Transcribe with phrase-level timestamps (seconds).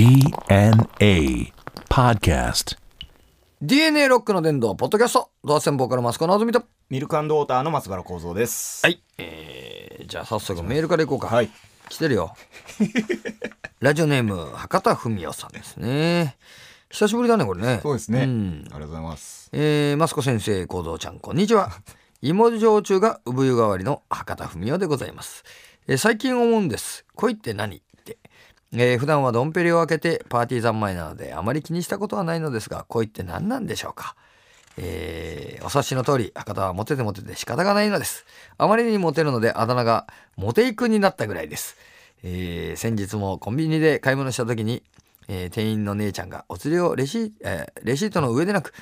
[0.00, 1.52] DNA
[1.90, 2.78] Podcast.
[3.60, 6.62] DNA ロックの伝道ポッドキャストドアセンボーカルマスコのあずみと。
[6.88, 8.80] ミルクウォーターの松原幸三です。
[8.86, 9.02] はい。
[9.18, 11.26] えー、じゃあ早速メールからいこうか。
[11.26, 11.50] はい。
[11.90, 12.34] 来てるよ。
[13.80, 16.38] ラジオネーム博多文夫さんですね。
[16.88, 17.80] 久しぶりだねこれね。
[17.82, 18.24] そうですね。
[18.24, 18.62] ん。
[18.62, 19.50] ありがとうございます。
[19.52, 21.72] えー、マスコ先生幸三ちゃんこんにちは。
[22.22, 25.44] 芋焼酎が産湯代わりの博多文夫でございます、
[25.88, 27.04] えー最近思うんです。
[27.16, 27.82] 恋って何？
[28.72, 34.14] えー普段はドンペリを開けてパーティー三昧なのであまり気にしたことはないのですが恋って何なんでしょうか。
[34.76, 38.24] えーお察しの通り博多はモテてモテて仕方がないのです。
[38.56, 40.06] あまりにモテるのであだ名が
[40.36, 41.76] モテイクになったぐらいです、
[42.22, 44.82] えー先日もコンビニで買い物した時に、
[45.28, 48.72] えー店員の姉ちゃんがお釣りをレシ,、えーレシートの上でなく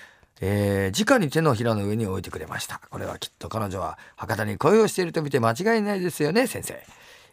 [0.41, 2.81] えー直に手のひらの上に置いてくれました。
[2.91, 6.81] これはきっと彼女は博多に恋をしていると見て間違いないですよね先生、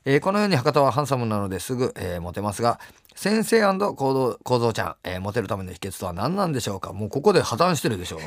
[0.05, 2.80] えーこのように博多はハンサムなのですぐ、えーモテますが
[3.16, 6.93] 先生行動構造ちゃん、えーモテるための秘訣とは何なんでしょうか？
[6.93, 8.20] もうここで破綻してるでしょう。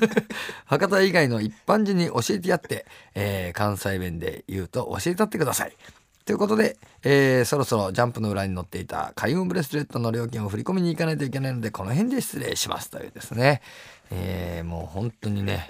[0.66, 5.76] 博多以外の一般人に教えてやって、えー関西弁で言うと教えたってください。
[6.24, 12.90] ということで、えーそろそろジャンプの裏に載っていた開運ブレスレットの料金を振り込みに行かないといけないのでこの辺で失礼します。
[12.90, 13.60] というですね、
[14.10, 15.68] えーもう本当にね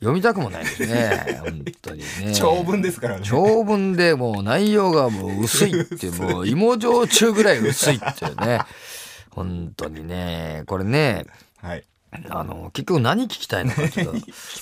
[0.00, 3.22] 読みたくもないですね 本当にね長文ですからね。
[3.24, 8.60] 長文でもう内容がもう薄いっていうもう芋焼酎ぐらい薄いっていうね
[9.30, 11.26] 本当にねこれね
[11.60, 11.84] はい。
[12.30, 14.14] あの結局何聞きたいのかちょっ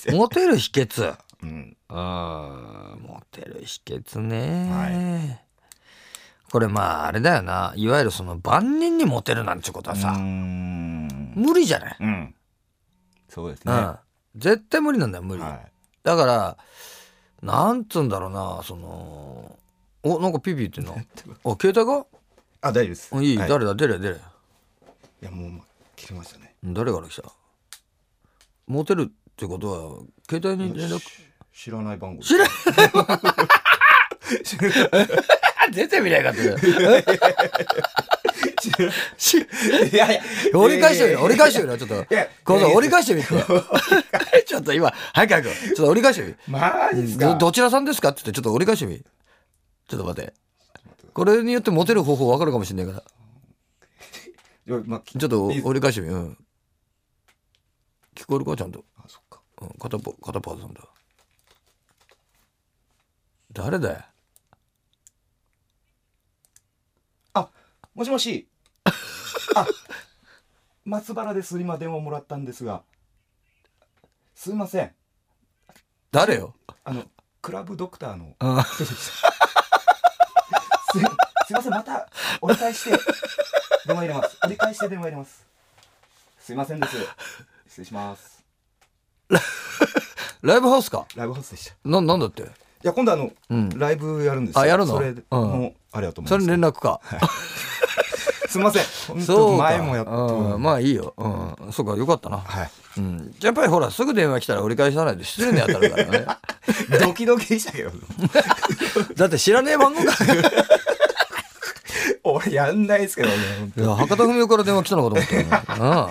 [0.05, 1.77] とモテる秘訣うん。
[1.89, 1.97] うん
[3.03, 5.43] モテる秘訣ね、
[6.51, 11.33] これまああれだよないわゆるその万人にモテるなんてことはさ、ん。
[11.35, 12.35] 無理じゃない、うん。
[13.29, 13.71] そうですね。
[13.71, 13.99] うんは
[14.37, 15.45] 絶対無理なんだよ無理、い。
[16.03, 16.57] だから
[17.41, 19.57] なんつうんだろうなその
[20.03, 20.93] おなんかピーピってんの？
[20.93, 22.05] あ携帯が？
[22.61, 23.09] あ、大丈夫です。
[23.13, 23.49] あいい、はい。
[23.49, 23.75] 誰だ？
[23.75, 24.15] 出れ出れ。
[24.15, 24.19] い
[25.25, 25.63] や、もう、ま
[25.95, 26.55] 切れましたね。
[26.63, 27.23] 誰から来た？
[28.67, 30.99] モテるってことは携帯に連絡？
[30.99, 31.23] し
[31.53, 32.21] 知らない番号。
[32.21, 32.45] 知ら
[35.71, 36.65] 出てみりゃよかったよし
[39.91, 40.21] いやいや。
[40.53, 41.95] 折り返してみろ折り返してみろちょっと。
[41.95, 42.77] いやこういやいや。
[42.77, 43.27] 折り返してみて。
[44.45, 45.49] ちょっと今早く早く。
[45.49, 47.33] ちょっと折り返してみマジですか？
[47.33, 48.09] どどちらさんですか？
[48.09, 50.33] って言ってちょっと折り返してみちょっと待って。
[51.13, 53.03] これによってモテる方法分かるかもしれないか
[54.67, 54.77] ら。
[54.85, 56.37] まあ、ちちょっと折り返してみうん。
[58.15, 58.55] 聞こえるか？
[58.57, 59.41] ちゃんと、あ、そっか。
[59.61, 60.81] うん、片パ片パーさんだ。
[63.53, 63.99] 誰だよ？
[67.33, 67.49] あ、
[67.95, 68.47] もしもし。
[69.55, 69.67] あ、
[70.85, 71.59] 松原です。
[71.59, 72.83] 今電話もらったんですが。
[74.35, 74.91] すいません。
[76.11, 76.53] 誰よ？
[76.83, 77.03] あの、
[77.41, 78.35] クラブドクターの。
[78.39, 78.93] あすす
[80.99, 82.09] いません、また
[82.41, 82.91] 折り返して
[83.85, 84.37] 電話入れます。
[84.43, 85.45] 折り返して電話入れます。
[86.39, 86.97] すいませんです。
[87.67, 88.43] 失礼します。
[90.41, 91.05] ライブハウスか？
[91.15, 91.73] ライブハウスでした。
[91.73, 92.43] いななんだって？
[92.83, 94.61] や、今度あの、うんライブやるんですよ。
[94.61, 94.93] あやるの？
[94.95, 96.59] それうんの、あれだと思それいます。
[96.59, 97.01] 連絡か
[98.57, 98.83] すいません。
[99.07, 99.63] 本当そうか。
[99.63, 100.11] 前もやっと。
[100.11, 102.71] うん、まあいいよ、うん、そうかよかったな、はい。
[102.97, 106.25] うん、やっぱりほらすぐ電話来たら折り返さないと失礼に当たるからね。
[106.99, 107.91] ドキドキでしたけど。
[109.15, 110.15] だって知らねえ番号か。
[112.23, 113.35] 俺やんないですけどね。
[113.77, 116.09] いや博多文雄から電話来たのかと思ったよね。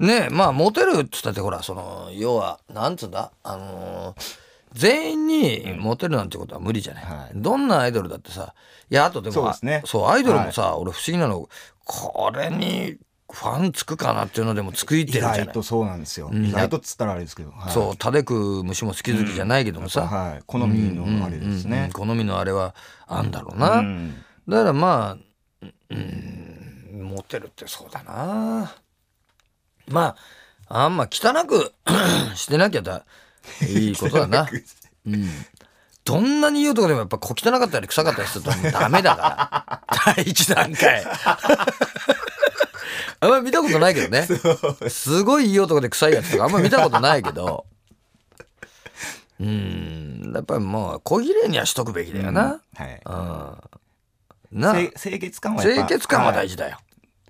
[0.00, 0.06] うん。
[0.06, 3.32] ねえまあモテるっつったってほらその要はなんつうんだ？
[3.42, 4.47] あのー
[4.78, 7.32] 全員にモテるなんてことは無理じゃない、はい。
[7.34, 8.54] どんなアイドルだってさ
[8.88, 9.82] いやあとでもそうね。
[10.06, 11.48] アイドルもさ、俺不思議なの
[11.84, 12.96] これに
[13.30, 15.38] ファンつくかなっていうのでもつくいて意るじゃない。
[15.40, 16.30] 外とそうなんですよ。
[16.30, 16.46] ん。
[16.46, 17.50] 意外とっつったらあれですけど。
[17.50, 17.72] はい。
[17.72, 20.42] そう食べ食う虫も好き好きじゃないけどもさ、はい。
[20.46, 21.90] 好みのあれですうんうんうんね。
[21.92, 22.74] 好みのあれは
[23.06, 24.14] あんだろうな、うん。
[24.48, 25.18] だからま
[25.62, 28.74] あうんモテるってそうだな。
[29.88, 30.16] ま
[30.68, 31.72] ああんま汚く
[32.36, 33.04] してなきゃだ
[33.68, 34.48] いいことだな、
[35.06, 35.28] うん、
[36.04, 39.82] どんなにいい男でもやっぱ小汚かったり臭かったりするとダメだから。
[40.16, 41.04] 第一段階。
[43.20, 44.26] あんま見たことないけどね。
[44.88, 47.66] すごいいい男で臭いやつとかあんま見たことないけど。
[49.40, 50.32] うん。
[50.34, 53.00] やっぱりもう小綺麗にはしとくべきだよな、はい。
[53.04, 54.70] うん、な。
[54.70, 56.78] あ清清潔感は清潔感は大事、事だよ、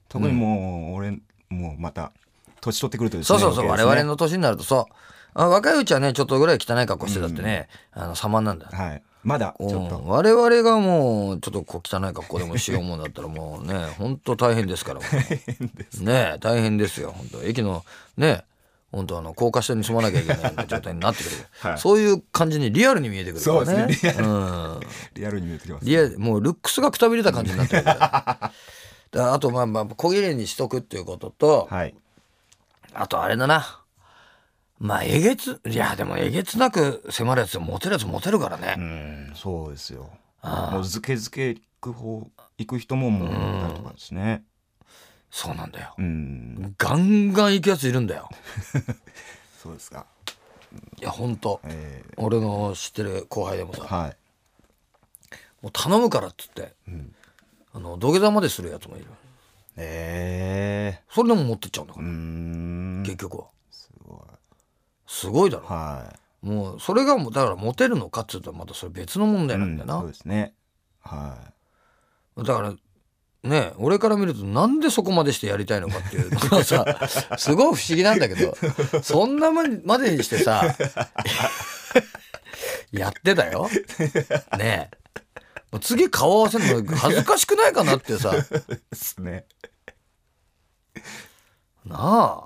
[0.09, 1.19] 特にもう俺
[1.49, 2.13] もうまた
[2.61, 4.95] 年取ってくるとですねそうそうそう、我々の年になるとそう
[5.35, 8.67] あ若いうちはねちょっとぐらい汚い格好してたってね、あの様なんだ。
[8.67, 9.03] よはい。
[9.25, 9.99] まだちょっと。
[9.99, 15.01] うん我々がもうちょっとこう汚い格好でもしようもんだったらもうね 本当大変ですから。
[15.01, 15.07] も
[16.01, 17.43] うね大変ですよ本当。
[17.43, 17.85] 駅の
[18.17, 18.45] ね
[18.91, 21.79] 本当あの高架下に住まなきゃいけない状態になってくる、 はい。
[21.79, 23.65] そういう感じにリアルに見えてくるからね。
[23.67, 24.15] そうですね。
[24.19, 24.81] うん。
[25.15, 27.85] リアルに見えてきますリアルもうルックスがくたびれた感じになってる。
[27.85, 28.53] だか
[29.13, 31.95] らあとまあまあ小切れにしとくっていうことと、はい。
[32.95, 33.78] あとあれだな
[34.79, 40.11] まあえげついやでもえげつなく迫るやつモテるやつモテるからうね、んそうですよ。
[40.41, 40.75] ああ。
[40.75, 44.45] もうずけずけ行く方行く人ももういたりとかですね。
[45.31, 45.95] そうなんだよ。
[45.99, 46.75] うん。
[46.79, 48.29] ガンガン行くやついるんだよ。
[49.63, 50.07] そうですか。
[51.01, 51.61] いやほんと。
[51.65, 53.83] え俺の知ってる後輩でもさ。
[53.83, 54.17] ーはい。
[55.61, 56.75] もう頼むからっつって。
[56.87, 57.15] うん。
[57.75, 59.07] あの土下座までするやつもいる。
[59.77, 63.47] えそれでも持ってっちゃうんだかー、うら、結局は。
[63.71, 64.19] すごい
[65.09, 65.67] すごいだろ。
[65.67, 70.55] はもうそれがもうだからモテるのかっつうとまたそれ別の問い、題なんだよな、うんそうですね。
[71.01, 71.53] は
[72.37, 72.75] だから
[73.43, 76.85] ね俺から見るとなんでそこまでしてやりたいのかっていうのがさ
[77.39, 78.55] すごい不思議なんだけど
[79.03, 80.77] そんなままでにしてさ
[82.93, 83.69] やってたよ。
[84.59, 84.99] ねえ。
[85.81, 88.35] 次顔合わせるの恥ずかしくないかなってさ。
[88.35, 89.47] い ですね。
[91.85, 91.97] な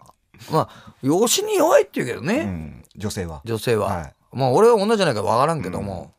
[0.06, 0.11] あ
[0.50, 2.84] まあ養子に弱いって言うけどうね、ん。
[2.96, 3.42] 女性は。
[3.44, 4.14] 女性は、はい。
[4.32, 6.12] まあ俺は女じゃないから分からんけども、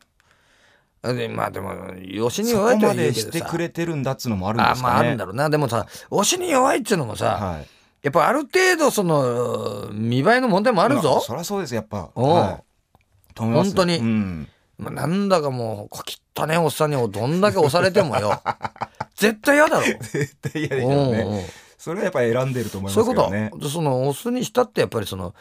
[1.04, 3.46] でまあでも養子に弱いとは言うけどさ。
[3.46, 4.94] くれてるんだっつうのもあるんであすかね。
[4.94, 5.50] まああるんだろうな。
[5.50, 7.68] でもさ推しに弱いっていうのもさ、はい。
[8.04, 12.10] やっぱある程度その見栄えの問題もあるまぞ、そりゃそうですやっぱ。
[12.16, 12.36] おう。
[12.36, 12.64] はい。
[13.36, 13.98] 本当に。
[13.98, 14.48] うん。
[14.78, 18.42] まあ、なんだかもうこきったねおっさんにどんだけ押されてもよ。
[19.16, 19.86] 絶対嫌だろ。
[19.86, 21.46] 絶対嫌でしょうね
[21.84, 25.36] それはやっぱり選んでると思いそういうこと、そのオスにしたってやっぱりその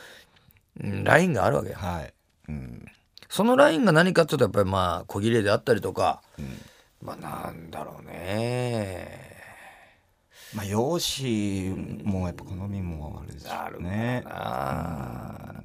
[0.82, 2.12] うんラインがあるわけよはい。
[2.48, 2.84] うん。
[3.28, 6.58] そのラインが何かっていうとやっぱりまあ小切れであったりとか、うん。
[7.00, 9.36] まあなんだろうね。
[10.52, 11.30] まあ容姿
[12.02, 15.62] もやっぱ好みもあれですあるんだよねな、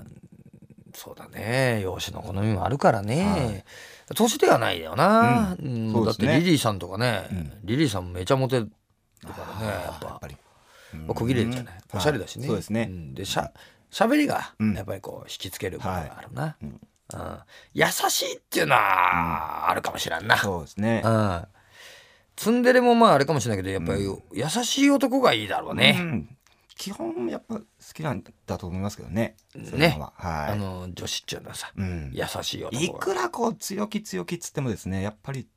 [0.94, 1.82] そうだね。
[1.82, 3.64] 養子の好みもあるからね、はい。
[4.16, 5.92] 年ではないよな、ううん。
[5.92, 6.06] ね。
[6.06, 7.52] だってリリーさんとかね、うん。
[7.64, 8.70] リリーさんめちゃモテる
[9.24, 10.06] からねやっぱ。
[10.06, 10.38] やっぱり
[11.06, 12.86] まあ小切れじゃない、おしゃれだしね、はいそうですね。
[12.86, 13.14] ん。
[13.14, 13.52] でしゃ
[13.90, 14.74] しゃべりがうん。
[14.74, 16.70] やっぱりこう引きつける部分があるな、うん。
[16.70, 17.40] うん。
[17.74, 21.02] 優しいっていうのはあるかもしれんな、そうですね。
[21.06, 21.46] うん、
[22.36, 24.04] ツンデレもまああれかもしれないけどやっぱり
[24.34, 26.38] 優しい男がいいだろうね、うん。
[26.78, 27.64] 基本やっぱ好
[27.94, 29.36] きなんだと思いますけどね。
[29.56, 29.98] ね。
[30.00, 30.14] は。
[30.16, 30.52] はい。
[30.52, 32.12] あの女子っていうのはさうん。
[32.14, 32.82] 優しい男が。
[32.82, 35.48] いくらこう強気強気っつってもですねやっぱり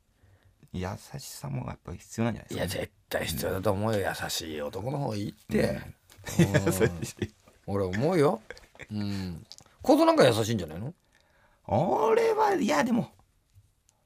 [0.73, 0.87] 優
[1.17, 3.99] しさもやっぱり必要なんじゃないいやですか、ね、絶対必要だと思うよ。
[3.99, 5.81] 優しい男の方がいいって、
[6.37, 7.05] 優うん。
[7.05, 7.33] しい
[7.67, 8.41] 俺思うよ。
[8.91, 9.45] うん。
[9.81, 10.93] 子供なんか優しいんじゃないの？
[11.67, 13.11] 俺はいやでも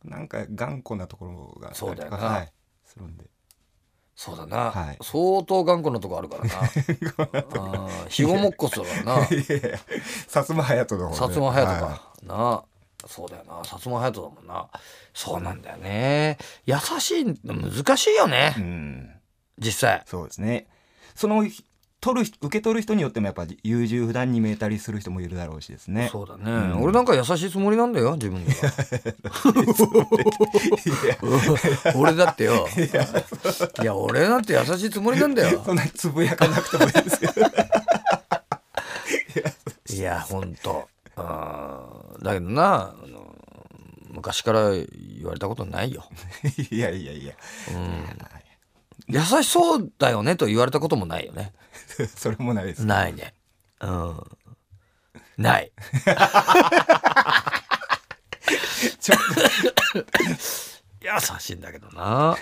[0.04, 2.18] なんか頑固なところがそうだよな。
[2.18, 2.52] はい。
[2.84, 3.26] するんで。
[4.16, 4.98] そうだな、はい。
[5.02, 6.50] 相当頑固なとこあるからな。
[8.08, 9.28] ひごもっこすだからな。
[9.28, 9.80] いやいや
[10.28, 12.36] 薩摩隼人の薩摩隼人か、はな。
[12.54, 12.64] あ
[13.06, 13.62] そうだよな。
[13.62, 14.68] 薩摩隼人だもんな。
[15.13, 16.38] そうなんだよね。
[16.66, 19.10] 優しいの難しいよね、いうん。
[19.57, 20.04] 実際。
[20.06, 20.68] そうですね。
[21.16, 21.46] その
[22.02, 26.10] 取る人受け取る人によってもやっぱ優柔不断に見えたりする人もいるだろうしですね。
[26.12, 26.84] そうだね、うん。
[26.84, 28.72] 俺なんか優しいつもりなんだよ自分では。
[31.96, 32.68] 俺だってよ。
[33.81, 33.96] いや。
[33.96, 35.63] 俺なんて優しいつもりなんだよ。
[35.66, 37.34] そんなつぶやかなくてもいいですけど。
[39.96, 40.88] いやほんと。
[41.16, 42.95] あーだけどな
[44.10, 44.86] 昔から言
[45.25, 46.06] われたことないよ。
[46.72, 47.33] いやいやいや。
[49.08, 51.53] 優しそうだよねと言われたこともないよね。
[52.15, 52.86] それもないです。
[52.86, 53.34] ないね。
[53.82, 54.24] うん。
[55.38, 55.72] ない。
[61.01, 62.36] 優しいんだけどな。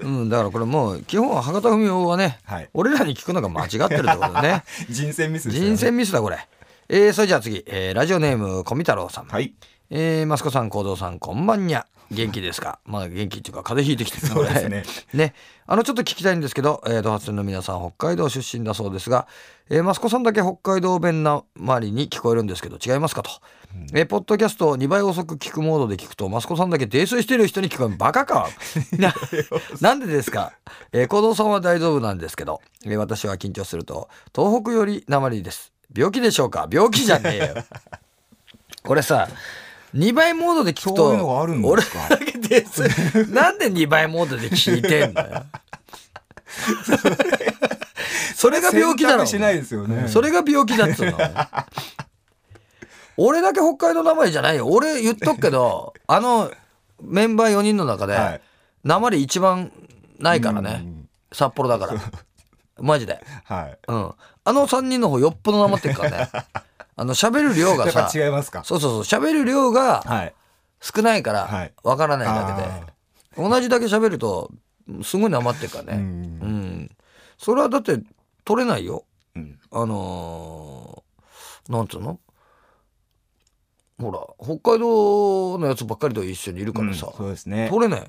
[0.00, 2.68] うんだからこれもう基本は博多文雄はね、はい。
[2.74, 4.64] 俺らに聞くのが間違ってるってことだね。
[4.86, 5.54] と 人選ミスね。
[5.54, 6.46] 人選ミスだこれ
[6.94, 9.54] えー、それじゃあ次、えーラジオネーム小見太郎さん、はい。
[9.88, 11.86] えー、マスコさん幸三さんこんばんにゃ。
[12.10, 12.80] 元気ですか？
[12.84, 14.82] まあ元気っていうか風邪ひいてきてるそうですね。
[15.14, 15.32] ね。
[15.66, 19.26] あのちょっと聞きたいんですけど、えー、ドハツの皆さん北海道出身だそうですが、
[19.70, 23.30] えー、マスコさんだけ北海道弁な周りに聞こえるんですけど違いますかと、
[23.94, 28.50] えーポッドキャストを2倍遅く聞くモードで聞くとマスコさんだけ泥酔してる人に聞こえるバカか。
[28.98, 29.14] な
[29.80, 30.52] なんでですか、
[30.92, 36.68] えー、幸三さんは大丈夫なんですけど、えー私は緊張すると東北より鉛です病気でしょうか？
[36.70, 37.64] 病気じゃねえよ。
[38.82, 39.28] これさ
[39.94, 42.06] 2倍モードで聞くとそういうのがあるんですか？
[42.10, 42.82] 俺だけです。
[43.32, 45.44] なんで2倍モードで聞いてんだよ？
[48.34, 50.08] それが病気だろないですよね。
[50.08, 51.18] それが病気だっつうの？
[53.16, 54.66] 俺だけ北海道名前じゃないよ。
[54.68, 56.50] 俺言っとくけどあの
[57.00, 58.40] メンバー4人の中ではい。
[58.84, 59.70] 鉛一番
[60.18, 60.80] ないからね。
[60.82, 61.08] うん。
[61.32, 62.00] 札幌だから。
[62.80, 63.22] マジで。
[63.44, 63.78] はい。
[63.86, 64.12] うん
[64.44, 66.30] あの3人の方よっぽどなまってるからね。
[66.94, 68.62] あの喋る量がさ違いますか？
[68.64, 70.34] そうそうそう喋る量がはい。
[70.80, 71.72] 少ないからはい。
[71.84, 74.50] わからないだけで、あ同じだけ喋ると
[75.02, 75.92] すごいなまってるからね。
[75.94, 76.02] ううん。
[76.84, 76.90] ん、
[77.38, 78.00] それはだって
[78.44, 79.04] 取れないよ。
[79.36, 79.58] うん。
[79.70, 82.18] あのーなんつうの？
[84.00, 87.68] ほら北海道のやつばっかりと一緒にいるからさ、そうですね。
[87.70, 88.00] 取れない。
[88.00, 88.04] あ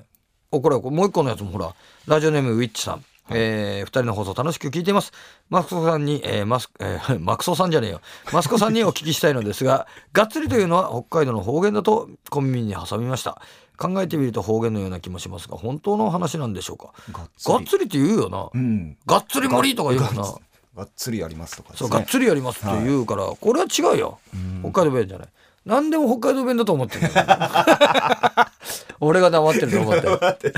[0.50, 1.72] これこれもう一個のやつもほら
[2.06, 5.12] ラジオネームウィッチさん、えー二人の放送楽しく聞いています。
[5.50, 8.00] マスコさんに、えーマスえー マクソさんじゃねえよ。
[8.32, 13.40] マスコさんにお聞きしたいのですががっつりというのは北海道の方言だと小耳に挟みました。
[13.76, 16.92] 考えてみると方言のような気もしますが本当の話なんでしょうか？
[17.12, 18.96] がっつりがっつりって言うよな、うん。
[19.06, 20.22] がっつり無理とか言うよな。
[20.22, 20.34] が
[20.76, 21.76] がっつりやりますとかね。
[21.78, 24.18] そうがっつりやりますって言うから、これは違うよ、
[24.62, 25.28] 北海道弁じゃない。
[25.64, 27.08] 何でも北海道弁だと思ってる
[29.00, 30.54] 俺が黙ってると思ってる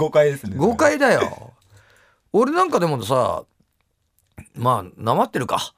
[0.00, 0.56] 誤解ですね。
[0.56, 1.52] 誤解だよ。
[2.32, 3.44] 俺なんかでもさ
[4.54, 5.74] まあなまってるか。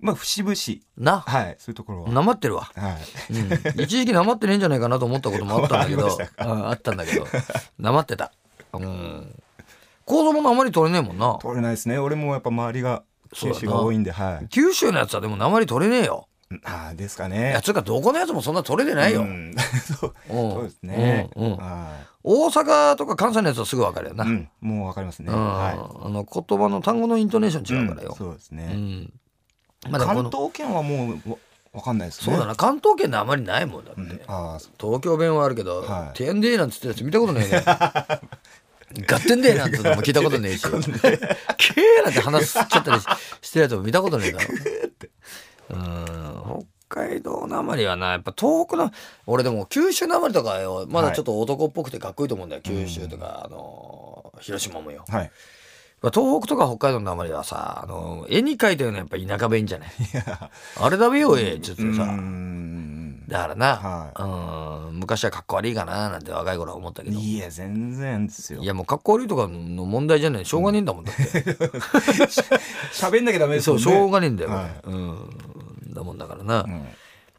[0.00, 0.54] まあ節々。
[0.96, 1.20] な。
[1.20, 2.08] はいそういうところは。
[2.10, 2.98] なまってるわ、は
[3.30, 3.32] い。
[3.34, 6.06] うん、一時期なまってねえんじゃないかなと思ったこともあったんだけど。
[6.08, 6.46] ありました。
[6.46, 7.26] うんあったんだけど。
[7.78, 8.32] なまってた。
[8.72, 9.42] うん。
[10.06, 11.38] 構造もあまり取れねえもんな。
[11.42, 11.98] 取れないですね。
[11.98, 13.02] 俺もやっぱ周りが
[13.34, 14.48] 九州が多いんではい。
[14.48, 16.28] 九州のやつはでもなまり取れねえよ。
[16.64, 19.54] ああですかいねやつうかどこのやつもそんな取れてないよ、うん。
[20.00, 20.14] そう。
[20.28, 20.52] うん。
[20.52, 21.30] そうですね。
[21.36, 21.56] うんうん。
[21.56, 21.88] は
[22.24, 25.32] 大阪とか関西のやつはすぐ分かるよな、いうんもうわかりますね。
[25.32, 25.36] うん。
[25.36, 28.12] はあの言葉の単語のイントネーショいン違うからよ。
[28.12, 29.12] ん、そうですうねん。
[29.90, 31.36] まあでもこ関の東圏はもうわ
[31.72, 32.26] わかんないですね。
[32.26, 32.54] そうだな。
[32.54, 34.20] 関東圏であまりないもんだって、うん。
[34.26, 36.16] あ東京弁はあるけど「はい。
[36.16, 37.62] てんでー」なんつってやつ見たことないね。
[39.06, 40.74] ガッテンでーなんつうのも聞いたことねえし「けー」
[42.04, 43.06] なんて話しちゃったりし
[43.40, 44.48] してるやつも見たことねえだろ。
[45.70, 45.76] うん。
[45.76, 46.31] 北
[46.92, 48.90] 海道なまりはなやっぱ東北の
[49.26, 52.50] 俺でも九州なまりとかよまだちょっと男っぽくてかっこいいと思うん。
[52.50, 55.04] だよ、九州とか、あの広島もよ。
[55.08, 55.30] はい。
[56.02, 59.88] まあ東北とか北海道のなまりはさあの絵に描いたようなやっぱ田舎弁じゃない。
[60.80, 67.18] あれだべよえっつってうさんだからな、はうん昔はかっこ悪いかななんて若い頃は思ったけど。
[67.18, 68.62] いいや全然ですよ。
[68.62, 70.44] やもうかっこ悪いとかの問題じゃない。
[70.44, 71.22] しょうがねえんだもんだって。
[72.92, 73.90] 喋んなきゃダメですそうもんね。
[73.92, 74.80] しょうがねえんだよ、はい。
[74.84, 75.51] うん
[75.94, 76.66] だもんだからな、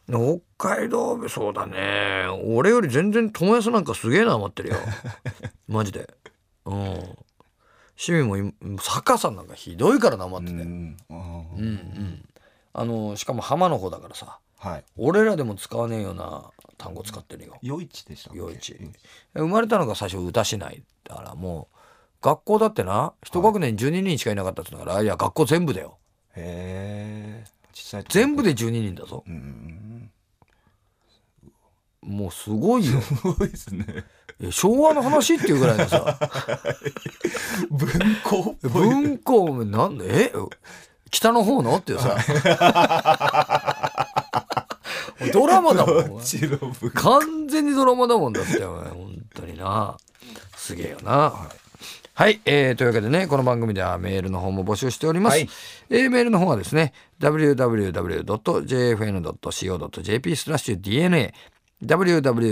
[0.10, 0.42] うん。
[0.58, 2.26] 北海道そうだね。
[2.46, 4.76] 俺より全然友安なんかすげえな余ってるよ。
[5.68, 6.10] マジで。
[6.66, 6.76] うん。
[7.96, 11.18] 趣味もい坂さんなんかひどいからな余ってて、うんうん。
[11.60, 12.26] うん
[12.76, 14.40] あのしかも浜の方だからさ。
[14.58, 14.84] はい。
[14.98, 17.58] 俺らでも使わねえような単語使ってるよ。
[17.64, 18.76] 余市でした余市。
[19.36, 21.78] 生まれたのが最初歌しないだからもう
[22.22, 25.98] 学校だってな一学年12人しかいなかったって言うから、い、や学校全部だよ。
[26.36, 29.24] へえ小さい時全部で12人だぞ。
[29.28, 30.10] うん
[32.06, 33.00] もうすごいよ。
[33.02, 33.86] すごいですね。
[34.42, 36.20] え昭和の話っていうぐらいのさ。
[37.72, 37.90] 文
[38.24, 40.34] 庫文庫なんでえ
[41.12, 42.18] 北の方のってさ。
[45.32, 46.22] ドラマだもん。
[46.94, 49.98] 完全にドラマだもんだって本当にな。
[50.58, 51.12] すげえよな。
[51.12, 51.58] はい、
[52.46, 55.50] えーというわけでねこの番組ではメールの方も募集しております、はい。
[55.90, 57.56] えーメールの方はですね www.jfn.co.jp
[60.36, 61.34] スラッシュ DNA
[61.86, 62.52] www.jfn.co.jp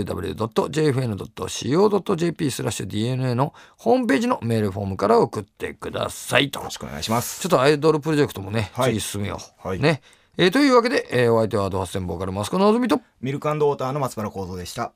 [2.50, 6.60] スラッシュ DNA のホームページのメールフォームから送ってくださいと。
[6.60, 7.40] よろしくお願いします。
[7.40, 8.94] ちょっとアイドルプロジェクトもね、はい。
[8.94, 9.80] 次進めよう、はい。
[9.80, 10.02] ね、
[10.36, 13.00] えーというわけで、えーお相手はドハッセンボーカルマスコのあずみと。
[13.20, 14.92] ミルクウォーターの松原幸三でした